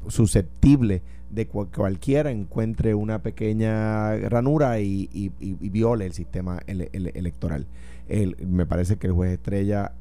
[0.07, 6.89] susceptible de que cualquiera encuentre una pequeña ranura y, y- y- viole el sistema ele-
[6.93, 7.65] ele- electoral.
[8.07, 9.91] El- me parece que el juez Estrella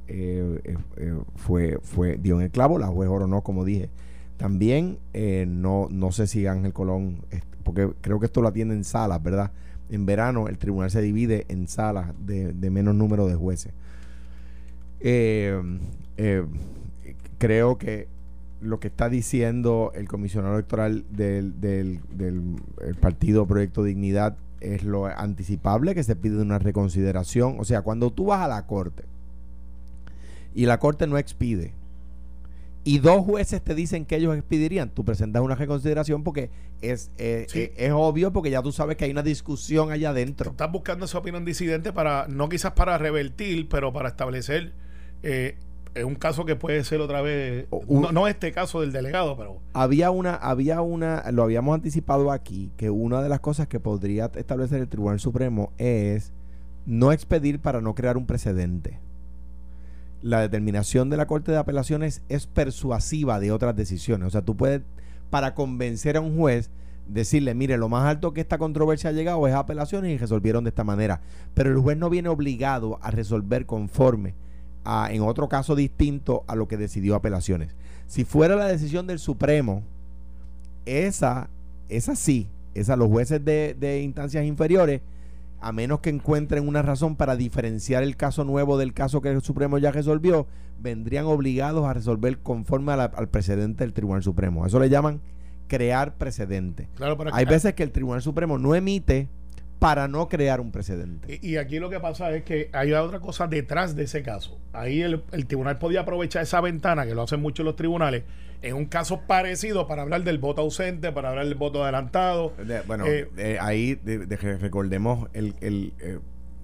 [1.37, 3.89] fue, fue dio en el clavo, la juez Oro no, como dije.
[4.37, 4.99] También
[5.47, 7.23] no, no sé si Ángel Colón,
[7.65, 9.51] porque creo que esto lo atiende en salas, ¿verdad?
[9.91, 13.73] En verano el tribunal se divide en salas de, de menos número de jueces.
[15.01, 15.61] Eh,
[17.39, 18.09] creo que
[18.61, 24.83] lo que está diciendo el comisionado electoral del, del, del el partido Proyecto Dignidad es
[24.83, 27.57] lo anticipable que se pide una reconsideración.
[27.61, 29.05] O sea, cuando tú vas a la corte
[30.55, 31.75] y la corte no expide
[32.83, 37.47] y dos jueces te dicen que ellos expedirían, tú presentas una reconsideración porque es, eh,
[37.49, 37.59] Sí.
[37.63, 40.53] eh, es obvio porque ya tú sabes que hay una discusión allá adentro.
[40.53, 44.73] Estás buscando esa opinión disidente para, no quizás para revertir, pero para establecer
[45.25, 45.57] eh,
[45.97, 49.37] eh, un caso que puede ser otra vez, un- no, no este caso del delegado,
[49.37, 53.81] pero Había una, había una, lo habíamos anticipado aquí, que una de las cosas que
[53.81, 56.33] podría establecer el Tribunal Supremo es
[56.87, 59.01] no expedir para no crear un precedente.
[60.23, 64.29] La determinación de la Corte de Apelaciones es persuasiva de otras decisiones.
[64.29, 64.83] O sea, tú puedes,
[65.31, 66.71] para convencer a un juez,
[67.07, 70.65] decirle, mire, lo más alto que esta controversia ha llegado es a apelaciones y resolvieron
[70.65, 71.21] de esta manera.
[71.55, 74.35] Pero el juez no viene obligado a resolver conforme
[74.87, 77.75] a, en otro caso distinto a lo que decidió apelaciones.
[78.07, 79.83] Si fuera la decisión del Supremo,
[80.85, 81.49] esa,
[81.89, 85.01] esa sí, esa los jueces de, de instancias inferiores
[85.61, 89.41] a menos que encuentren una razón para diferenciar el caso nuevo del caso que el
[89.43, 90.47] Supremo ya resolvió,
[90.81, 94.67] vendrían obligados a resolver conforme a la- al precedente del Tribunal Supremo.
[94.67, 95.21] Eso le llaman
[95.67, 96.89] crear precedente.
[96.95, 99.29] Claro, Hay veces que el Tribunal Supremo no emite
[99.79, 101.39] para no crear un precedente.
[101.43, 104.59] Y, y aquí lo que pasa es que hay otra cosa detrás de ese caso.
[104.73, 108.25] Ahí el, el tribunal podía aprovechar esa ventana, que lo hacen mucho los tribunales,
[108.63, 112.55] en un caso parecido para hablar del voto ausente, para hablar del voto adelantado.
[112.67, 116.19] De- bueno, Eh, eh, ahí de- recordemos el, el, eh,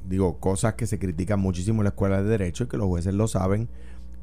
[0.08, 3.12] digo, cosas que se critican muchísimo en la escuela de derecho y que los jueces
[3.14, 3.68] lo saben.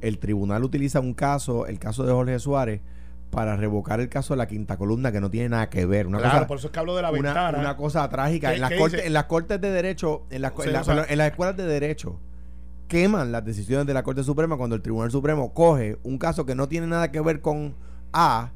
[0.02, 2.82] El tribunal utiliza un caso, el caso de Jorge Suárez,
[3.30, 6.08] para revocar el caso de la quinta columna que no tiene nada que ver.
[6.08, 7.58] Una claro, cosa, por eso es que hablo de la una, ventana.
[7.60, 8.50] una cosa trágica.
[8.50, 10.84] ¿Qué- En las, cortes, en las cortes de derecho, en las, Sí, en la- o
[10.84, 12.20] sea- en las escuelas de derecho,
[12.88, 16.56] queman las decisiones de la Corte Suprema cuando el Tribunal Supremo coge un caso que
[16.56, 17.76] no tiene nada que ver con
[18.14, 18.52] A,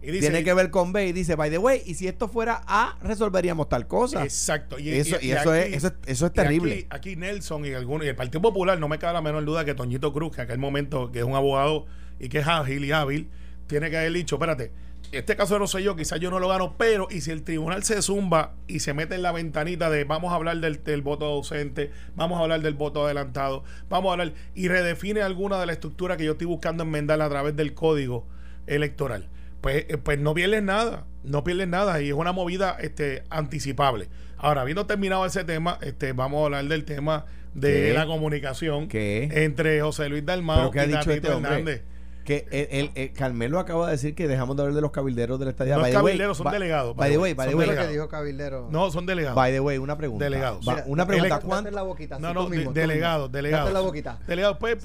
[0.00, 2.28] y dice, tiene que ver con B y dice, by the way, y si esto
[2.28, 4.22] fuera A, resolveríamos tal cosa.
[4.22, 4.78] Exacto.
[4.78, 6.72] Y, eso, y- eso, aquí- es, eso, es, eso es y terrible.
[6.88, 9.64] Aquí, aquí Nelson y algunos, y el Partido Popular, no me cabe la menor duda
[9.66, 11.84] que Toñito Cruz, que en aquel momento, que es un abogado
[12.20, 13.28] y que es ágil y hábil,
[13.68, 14.72] tiene que haber dicho, espérate,
[15.12, 17.82] este caso no sé yo, quizás yo no lo gano, pero y si el tribunal
[17.84, 21.24] se zumba y se mete en la ventanita de vamos a hablar del, del voto
[21.26, 25.72] ausente, vamos a hablar del voto adelantado, vamos a hablar y redefine alguna de la
[25.72, 28.26] estructura que yo estoy buscando enmendar a través del código
[28.66, 29.28] electoral.
[29.60, 34.08] Pues, eh, pues no pierdes nada, no pierdes nada y es una movida este, anticipable.
[34.36, 37.92] Ahora, habiendo terminado ese tema, este, vamos a hablar del tema de ¿Qué?
[37.92, 39.28] la comunicación ¿Qué?
[39.32, 41.82] entre José Luis Dalmau ¿Pero qué ha y Tatito este hombre?
[42.28, 45.38] Que el, el- el- Carmelo acaba de decir que dejamos de hablar de los cabilderos
[45.38, 45.76] de la estadía.
[45.76, 48.06] No By es way, son by- delegados, By the way, by the way, que dijo
[48.06, 48.68] Cabildero.
[48.70, 49.34] No, son delegados.
[49.34, 50.26] by the way, una pregunta.
[50.26, 50.60] Delegados.
[50.66, 51.40] Mira, una pregunta.
[51.40, 52.18] ¿cuánto- la boquita.
[52.18, 53.64] No, no, delegados, delegados.
[53.64, 54.18] Date la boquita.
[54.26, 54.76] Delegados, pues.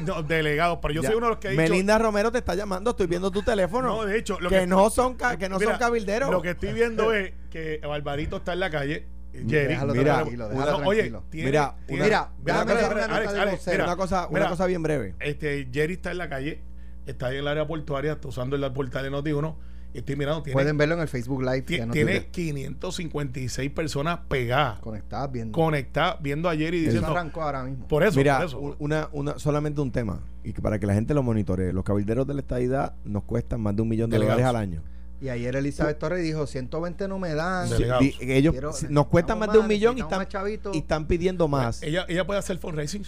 [0.00, 1.62] No, delegados, pero yo soy uno de los que he dicho.
[1.62, 3.88] Melinda Romero te está llamando, estoy viendo tu teléfono.
[3.88, 6.30] No, de hecho, lo que, que- no son que no son cabilderos.
[6.30, 9.19] Lo que estoy viendo es que Barbarito está en la calle.
[9.32, 11.24] Jerry, Déjalo Mira, tranquilo, déjalo No, oye, tranquilo.
[11.30, 15.14] tiene- Mira, tiene- Mira, una espera, nota Alex, mira, una cosa, una cosa bien breve.
[15.20, 16.60] Este, Jerry está en la calle,
[17.06, 19.56] está en el área portuaria, está usando el portal de Noti1.
[19.92, 21.62] y Estoy mirando, tiene, Pueden verlo en el Facebook Live.
[21.62, 22.30] ti- que no tiene Twitter.
[22.30, 25.52] 556 personas pegadas, Conectadas viendo.
[25.52, 27.08] conectadas, viendo a Jerry Eso diciendo.
[27.10, 27.88] arrancó ahora mismo.
[27.88, 28.58] Por eso, Mira, por eso.
[28.60, 31.72] un- una, una, solamente un tema, y que para que la gente lo monitoree.
[31.72, 34.82] Los cabilderos de la estadidad nos cuestan más de un millón de dólares al año.
[35.20, 37.68] Y ayer Elizabeth Torres dijo, 120 no me dan.
[37.68, 38.04] Delegados.
[38.20, 40.26] Ellos Quiero- nos cuestan más de un millón y están,
[40.72, 41.82] y están pidiendo más.
[41.82, 43.04] ella, ella puede hacer fundraising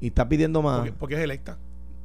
[0.00, 0.78] y está pidiendo más.
[0.80, 1.56] porque, porque es electa.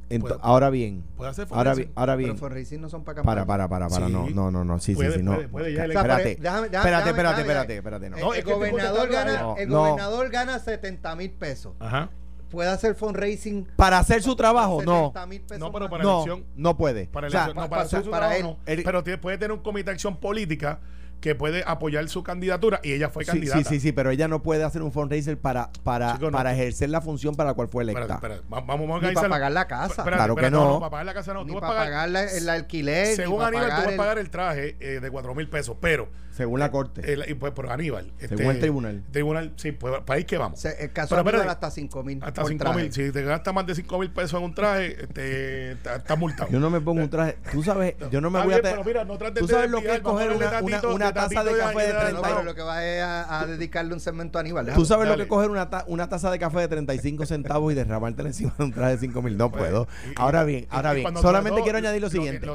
[0.08, 1.84] Ento- puede- ahora bien, Puede hacer ahora fundraising.
[1.84, 2.38] bien, ahora Pero bien.
[2.38, 3.68] fundraising no son para Para, campaña.
[3.68, 4.06] para, para, para.
[4.06, 4.12] Sí.
[4.12, 4.80] No, no, no, no.
[4.80, 5.22] Sí, Puede, sí, sí.
[5.22, 5.34] No.
[5.36, 6.36] puede, puede, ya espérate.
[6.40, 8.10] Déjame- déjame- espérate, déjame- espérate, déjame- espérate, espérate.
[8.10, 8.34] No.
[8.34, 11.74] El gobernador gana, el gobernador gana 70 mil pesos.
[11.78, 12.10] Ajá.
[12.50, 13.66] Puede hacer fundraising.
[13.76, 15.12] Para hacer su trabajo, no.
[15.14, 16.44] 70,000 pesos No, pero para No, elección.
[16.56, 17.06] no puede.
[17.06, 18.56] Para, O sea, elección, no, pa- para pa- hacer su para trabajo él.
[18.66, 18.72] no.
[18.72, 20.80] El- pero tiene- puede tener un comité de acción política
[21.20, 23.58] que puede apoyar su candidatura y ella fue Sí, candidata.
[23.58, 26.38] sí, sí, sí, pero ella no puede hacer un fundraiser para, para, Chico, no.
[26.38, 28.00] para ejercer la función para la cual fue electa.
[28.14, 28.48] Espérate, espérate.
[28.54, 29.86] Va- Vamos a Ni para pagar la casa.
[29.98, 30.80] Espérate, Claro que espérate, no.
[30.80, 31.44] Para pagar la casa no.
[31.44, 31.86] ni Tú vas para pagar.
[31.92, 33.08] pagar la- el alquiler.
[33.08, 35.46] ni según para Aníbal, tú vas pagar a pagar el traje eh, de 4 mil
[35.48, 35.76] pesos.
[35.78, 37.12] Pero, Según la corte.
[37.12, 38.12] el- y pues, por Aníbal.
[38.18, 39.02] este, Según el tribunal.
[39.10, 40.60] Tribunal, sí, pues, país que vamos.
[40.60, 42.18] Se- el caso Pero espérate, hasta 5 mil.
[42.22, 42.92] Hasta 5 mil.
[42.92, 46.50] Si te gastas más de 5 mil pesos en un traje, este, está- estás multado.
[46.50, 47.36] Yo no me pongo un traje.
[47.52, 48.60] Tú sabes, yo no me Está voy a.
[48.60, 51.44] bien, pero mira, no trates Tú de sabes lo que es coger una, una, taza
[51.44, 52.22] de café de de- No, 30.
[52.22, 54.66] pero lo que va es a, a dedicarle un segmento a Aníbal.
[54.74, 57.72] Tú sabes lo que es coger una, ta- una taza de café de 35 centavos
[57.72, 59.36] y derramártela encima de un traje de 5 mil.
[59.36, 59.88] No Pues, puedo.
[60.16, 61.06] Ahora bien, ahora bien.
[61.20, 62.46] Solamente quiero añadir lo siguiente.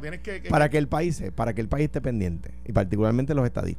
[0.50, 2.54] para que el país, se- para que el país esté pendiente.
[2.66, 3.75] Y particularmente los estadistas.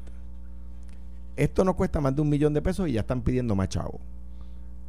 [1.37, 4.01] Esto no cuesta más de un millón de pesos y ya están pidiendo más chavos.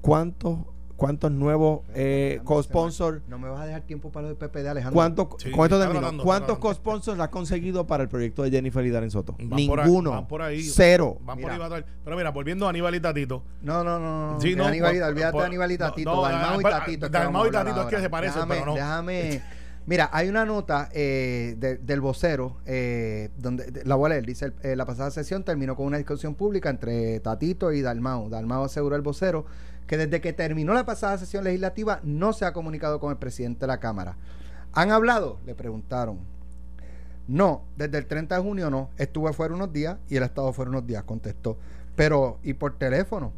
[0.02, 0.60] ¿Cuántos,
[0.96, 4.94] cuántos nuevos eh, co-sponsors No me vas a dejar tiempo para lo del PPD, Alejandro.
[4.94, 6.24] ¿Cuántos, Sí, con esto termino.
[6.24, 9.34] ¿Cuántos co-sponsors ha conseguido para el proyecto de Jennifer y Darren Soto?
[9.40, 10.12] Van por ahí, Ninguno.
[10.12, 10.64] van por ahí.
[10.64, 11.18] Cero.
[11.22, 11.48] Van Mira.
[11.48, 13.44] por ahí, va a dar- Pero mira, volviendo a Aníbal y Tatito.
[13.62, 14.34] No, no, no.
[14.34, 14.42] no.
[14.42, 16.16] Sí, no, Aníbal olvídate por- de Aníbal y no, Tatito.
[16.16, 17.10] no, Dalmau y Tatito.
[17.10, 18.74] Dalmau y Tatito es que se parecen, déjame, pero no.
[18.76, 19.42] Déjame.
[19.88, 24.26] Mira, hay una nota eh, de- del vocero eh, donde de- la voy a leer.
[24.26, 28.30] Dice: eh, La pasada sesión terminó con una discusión pública entre Tatito y Dalmau.
[28.30, 29.46] Dalmau aseguró al vocero
[29.88, 33.62] que desde que terminó la pasada sesión legislativa no se ha comunicado con el presidente
[33.62, 34.18] de la Cámara.
[34.74, 35.40] ¿Han hablado?
[35.46, 36.20] Le preguntaron.
[37.28, 38.90] No, desde el 30 de junio no.
[38.98, 41.58] Estuve fuera unos días y el estado fuera unos días, contestó.
[41.96, 43.32] Pero, ¿y por teléfono?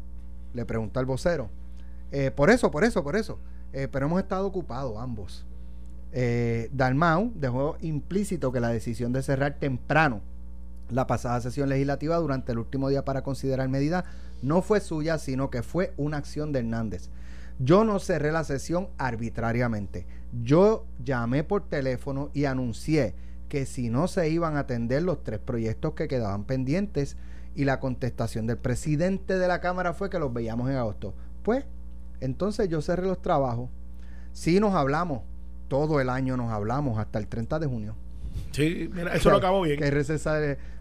[0.52, 1.48] Le pregunta el vocero.
[2.12, 3.38] Eh, por eso, por eso, por eso.
[3.72, 5.46] Eh, pero hemos estado ocupados ambos.
[6.12, 10.22] Eh, Dalmau dejó implícito que la decisión de cerrar temprano
[10.90, 14.04] la pasada sesión legislativa durante el último día para considerar medidas
[14.42, 17.10] no fue suya, sino que fue una acción de Hernández.
[17.58, 20.06] Yo no cerré la sesión arbitrariamente.
[20.42, 23.14] Yo llamé por teléfono y anuncié
[23.48, 27.16] que si no se iban a atender los tres proyectos que quedaban pendientes
[27.56, 31.14] Y la contestación del presidente de la Cámara fue que los veíamos en agosto.
[31.42, 31.64] Pues,
[32.20, 33.68] entonces yo cerré los trabajos.
[34.32, 35.22] Sí nos hablamos,
[35.70, 37.94] todo el año nos hablamos, hasta el 30 de junio.
[38.50, 39.78] Sí, mira, eso no acabó bien.
[39.78, 40.30] Que es receso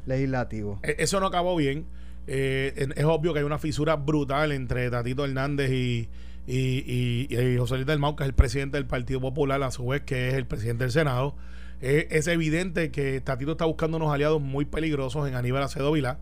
[0.06, 0.80] legislativo.
[0.84, 1.86] E- Eso no acabó bien.
[2.28, 6.10] Eh, es obvio que hay una fisura brutal entre Tatito Hernández y,
[6.48, 9.72] y, y- y José Luis del Mau, que es el presidente del Partido Popular, a
[9.72, 11.36] su vez que es el presidente del Senado.
[11.82, 16.18] Eh, es evidente que Tatito está buscando unos aliados muy peligrosos en Aníbal Acedo Vilá.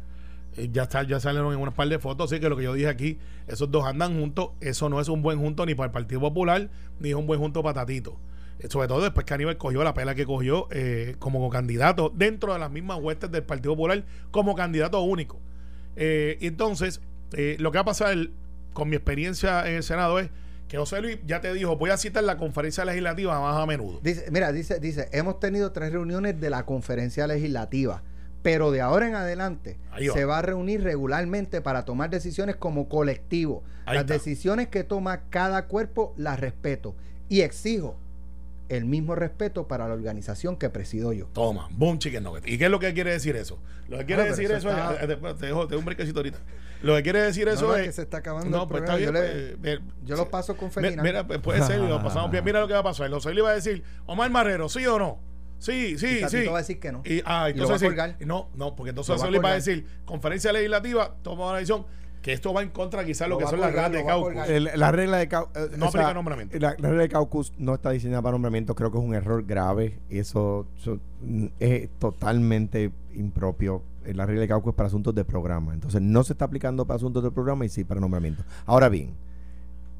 [0.56, 2.73] Eh, ya, está, ya salieron en unas par de fotos, así que lo que yo
[2.73, 5.91] dije aquí, esos dos andan juntos, eso no es un buen junto ni para el
[5.91, 8.17] Partido Popular, ni es un buen junto para Tatito.
[8.60, 12.54] Eh, Sobre todo después que Aníbal cogió la pela que cogió eh, como candidato dentro
[12.54, 15.39] de las mismas huestes del Partido Popular como candidato único.
[15.96, 17.02] Eh, y entonces,
[17.34, 18.15] eh, lo que va a pasar
[18.74, 20.30] con mi experiencia en el Senado es
[20.67, 24.00] que José Luis ya te dijo, voy a citar la conferencia legislativa más a menudo.
[24.04, 28.04] Dice, mira, dice, dice, hemos tenido tres reuniones de la conferencia legislativa,
[28.43, 30.13] pero de ahora en adelante va.
[30.13, 33.63] se va a reunir regularmente para tomar decisiones como colectivo.
[33.86, 34.13] Ahí las está.
[34.13, 36.96] decisiones que toma cada cuerpo las respeto
[37.30, 37.98] y exijo
[38.69, 41.27] el mismo respeto para la organización que presido yo.
[41.27, 42.47] Toma, boom chicken nugget.
[42.47, 43.60] ¿Y qué es lo que quiere decir eso?
[43.88, 45.03] Lo que quiere Ah, decir eso, está- es.
[45.03, 46.39] eh, Te, dejo, te dejo un brequecito ahorita.
[46.82, 47.82] Lo que quiere decir eso no, es.
[47.82, 49.12] es que se está acabando No, el pues está bien.
[49.12, 50.21] pues, yo, eh, le- yo sí.
[50.21, 51.01] lo paso con Felina.
[51.01, 52.43] Mira, pues, puede ser, lo pasamos bien.
[52.43, 53.10] Mira lo que va a pasar.
[53.10, 55.19] José Luis va a decir, Omar Marrero, ¿sí o no?
[55.60, 56.45] Sí, sí, Y sí.
[56.45, 57.01] va a decir que no.
[57.03, 58.15] Y, ah, Y lo va a entonces colgar.
[58.19, 58.25] sí.
[58.25, 61.86] No, no, porque entonces Lo va a va a decir, conferencia legislativa, toma una decisión,
[62.21, 64.27] que esto va en contra quizás lo, Lo que son a las reglas de caucus.
[64.30, 64.51] colgar.
[64.51, 66.58] El- la regla de cau- eh, No o sea, aplica nombramiento.
[66.60, 68.75] La, la regla de caucus no está diseñada para nombramiento.
[68.75, 69.99] Creo que es un error grave.
[70.10, 73.82] Y eso, eso, mm, es totalmente impropio.
[74.06, 75.73] Eh, La regla de caucus es para asuntos de programa.
[75.73, 78.43] Entonces no se está aplicando para asuntos de programa y sí para nombramiento.
[78.65, 79.13] Ahora bien,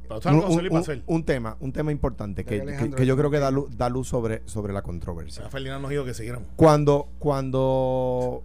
[0.08, 1.04] Pero ¿sabes lo que un, un- hacer?
[1.06, 4.42] un tema, un tema importante que, que- yo creo que da luz, da luz sobre,
[4.46, 5.46] sobre la controversia.
[5.46, 6.48] A Ferdinand nos dijo que siguiéramos.
[6.56, 8.44] Cuando, cuando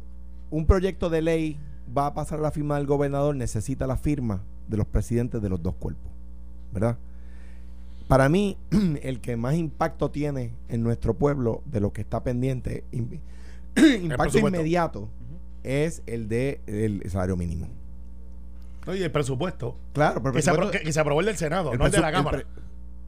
[0.50, 1.60] un proyecto de ley
[1.96, 5.62] va a pasar la firma del gobernador, necesita la firma de los presidentes de los
[5.62, 6.10] dos cuerpos.
[6.72, 6.96] ¿Verdad?
[8.08, 8.56] Para mí,
[9.02, 13.20] el que más impacto tiene en nuestro pueblo de lo que está pendiente, im-
[14.02, 15.08] impacto inmediato,
[15.62, 17.68] es el de el salario mínimo.
[18.86, 19.76] Oye, el presupuesto.
[19.92, 21.78] Claro, pero el Que se, aprobó, presupuesto- que, que se aprobó el del Senado, el
[21.78, 22.38] no el de la el Cámara.
[22.38, 22.46] pre-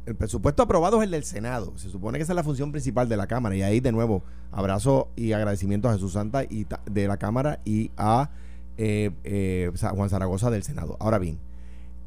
[0.07, 1.73] el presupuesto aprobado es el del Senado.
[1.77, 3.57] Se supone que esa es la función principal de la Cámara.
[3.57, 7.91] Y ahí, de nuevo, abrazo y agradecimiento a Jesús Santa y de la Cámara y
[7.97, 8.31] a
[8.79, 10.97] eh, eh, Juan Zaragoza del Senado.
[11.01, 11.39] Ahora bien,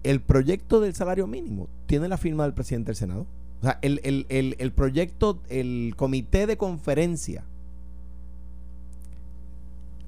[0.04, 3.26] el proyecto del salario mínimo tiene la firma del presidente del Senado.
[3.62, 7.44] O sea, el, el- el- el proyecto, el comité de conferencia,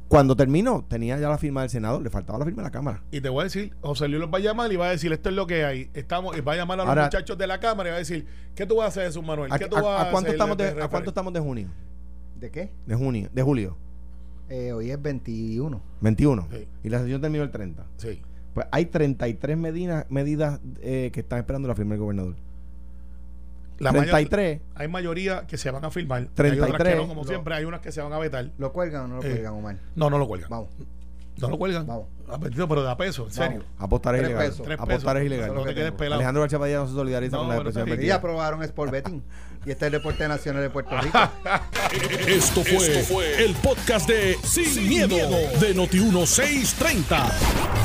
[0.08, 3.04] cuando terminó, tenía ya la firma del Senado, le faltaba la firma de la Cámara.
[3.12, 5.12] Y te voy a decir, José Luis los va a llamar y va a decir,
[5.14, 5.90] esto es lo que hay.
[5.94, 8.00] Estamos, y va a llamar a los Ahora- muchachos de la Cámara y va a
[8.00, 9.52] decir, ¿qué tú vas a hacer, Jesús Manuel?
[9.52, 11.40] ¿A, ¿Qué tú a- vas a cuánto hacer estamos de, de ¿A cuánto estamos de
[11.40, 11.68] junio?
[12.40, 12.72] ¿De qué?
[12.88, 13.78] De junio, de julio.
[14.50, 15.82] Eh, hoy es 21.
[16.02, 16.48] 21.
[16.52, 16.68] Sí.
[16.84, 17.86] Y la sesión terminó el 30.
[17.98, 18.22] Sí.
[18.54, 22.36] Pues hay 33 medidas, medidas eh, que están esperando la firma del gobernador.
[23.78, 24.60] La mayo- 33.
[24.76, 26.18] hay mayoría que se van a firmar.
[26.20, 26.94] Hay otras 33.
[26.96, 28.50] que no, como Lo- siempre, hay unas que se van a vetar.
[28.58, 29.78] ¿Lo cuelgan o no lo Eh, cuelgan, Omar?
[29.96, 30.50] No, no lo cuelgan.
[30.50, 30.70] Vamos.
[31.42, 31.88] No lo cuelgan.
[31.88, 32.08] Vamos.
[32.28, 33.64] Ah, bendito, pero de a peso, en serio.
[33.78, 34.50] Apostar es ilegal.
[34.50, 34.62] pesos.
[34.64, 35.54] Tres Apostar es ilegal.
[35.56, 36.16] No te quedes pelado.
[36.16, 37.88] Alejandro García Padilla no se solidariza No, con la bien.
[37.88, 38.16] Y vertida.
[38.16, 39.24] aprobaron Sport Betting.
[39.66, 41.18] y este es el Deporte Nacional de Puerto Rico.
[42.28, 47.32] Esto fue, el podcast de Sin, miedo, de Noti1630.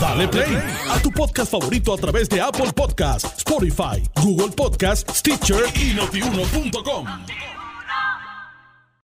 [0.01, 0.59] Dale play
[0.91, 7.07] a tu podcast favorito a través de Apple Podcasts, Spotify, Google Podcasts, Stitcher y notiuno.com.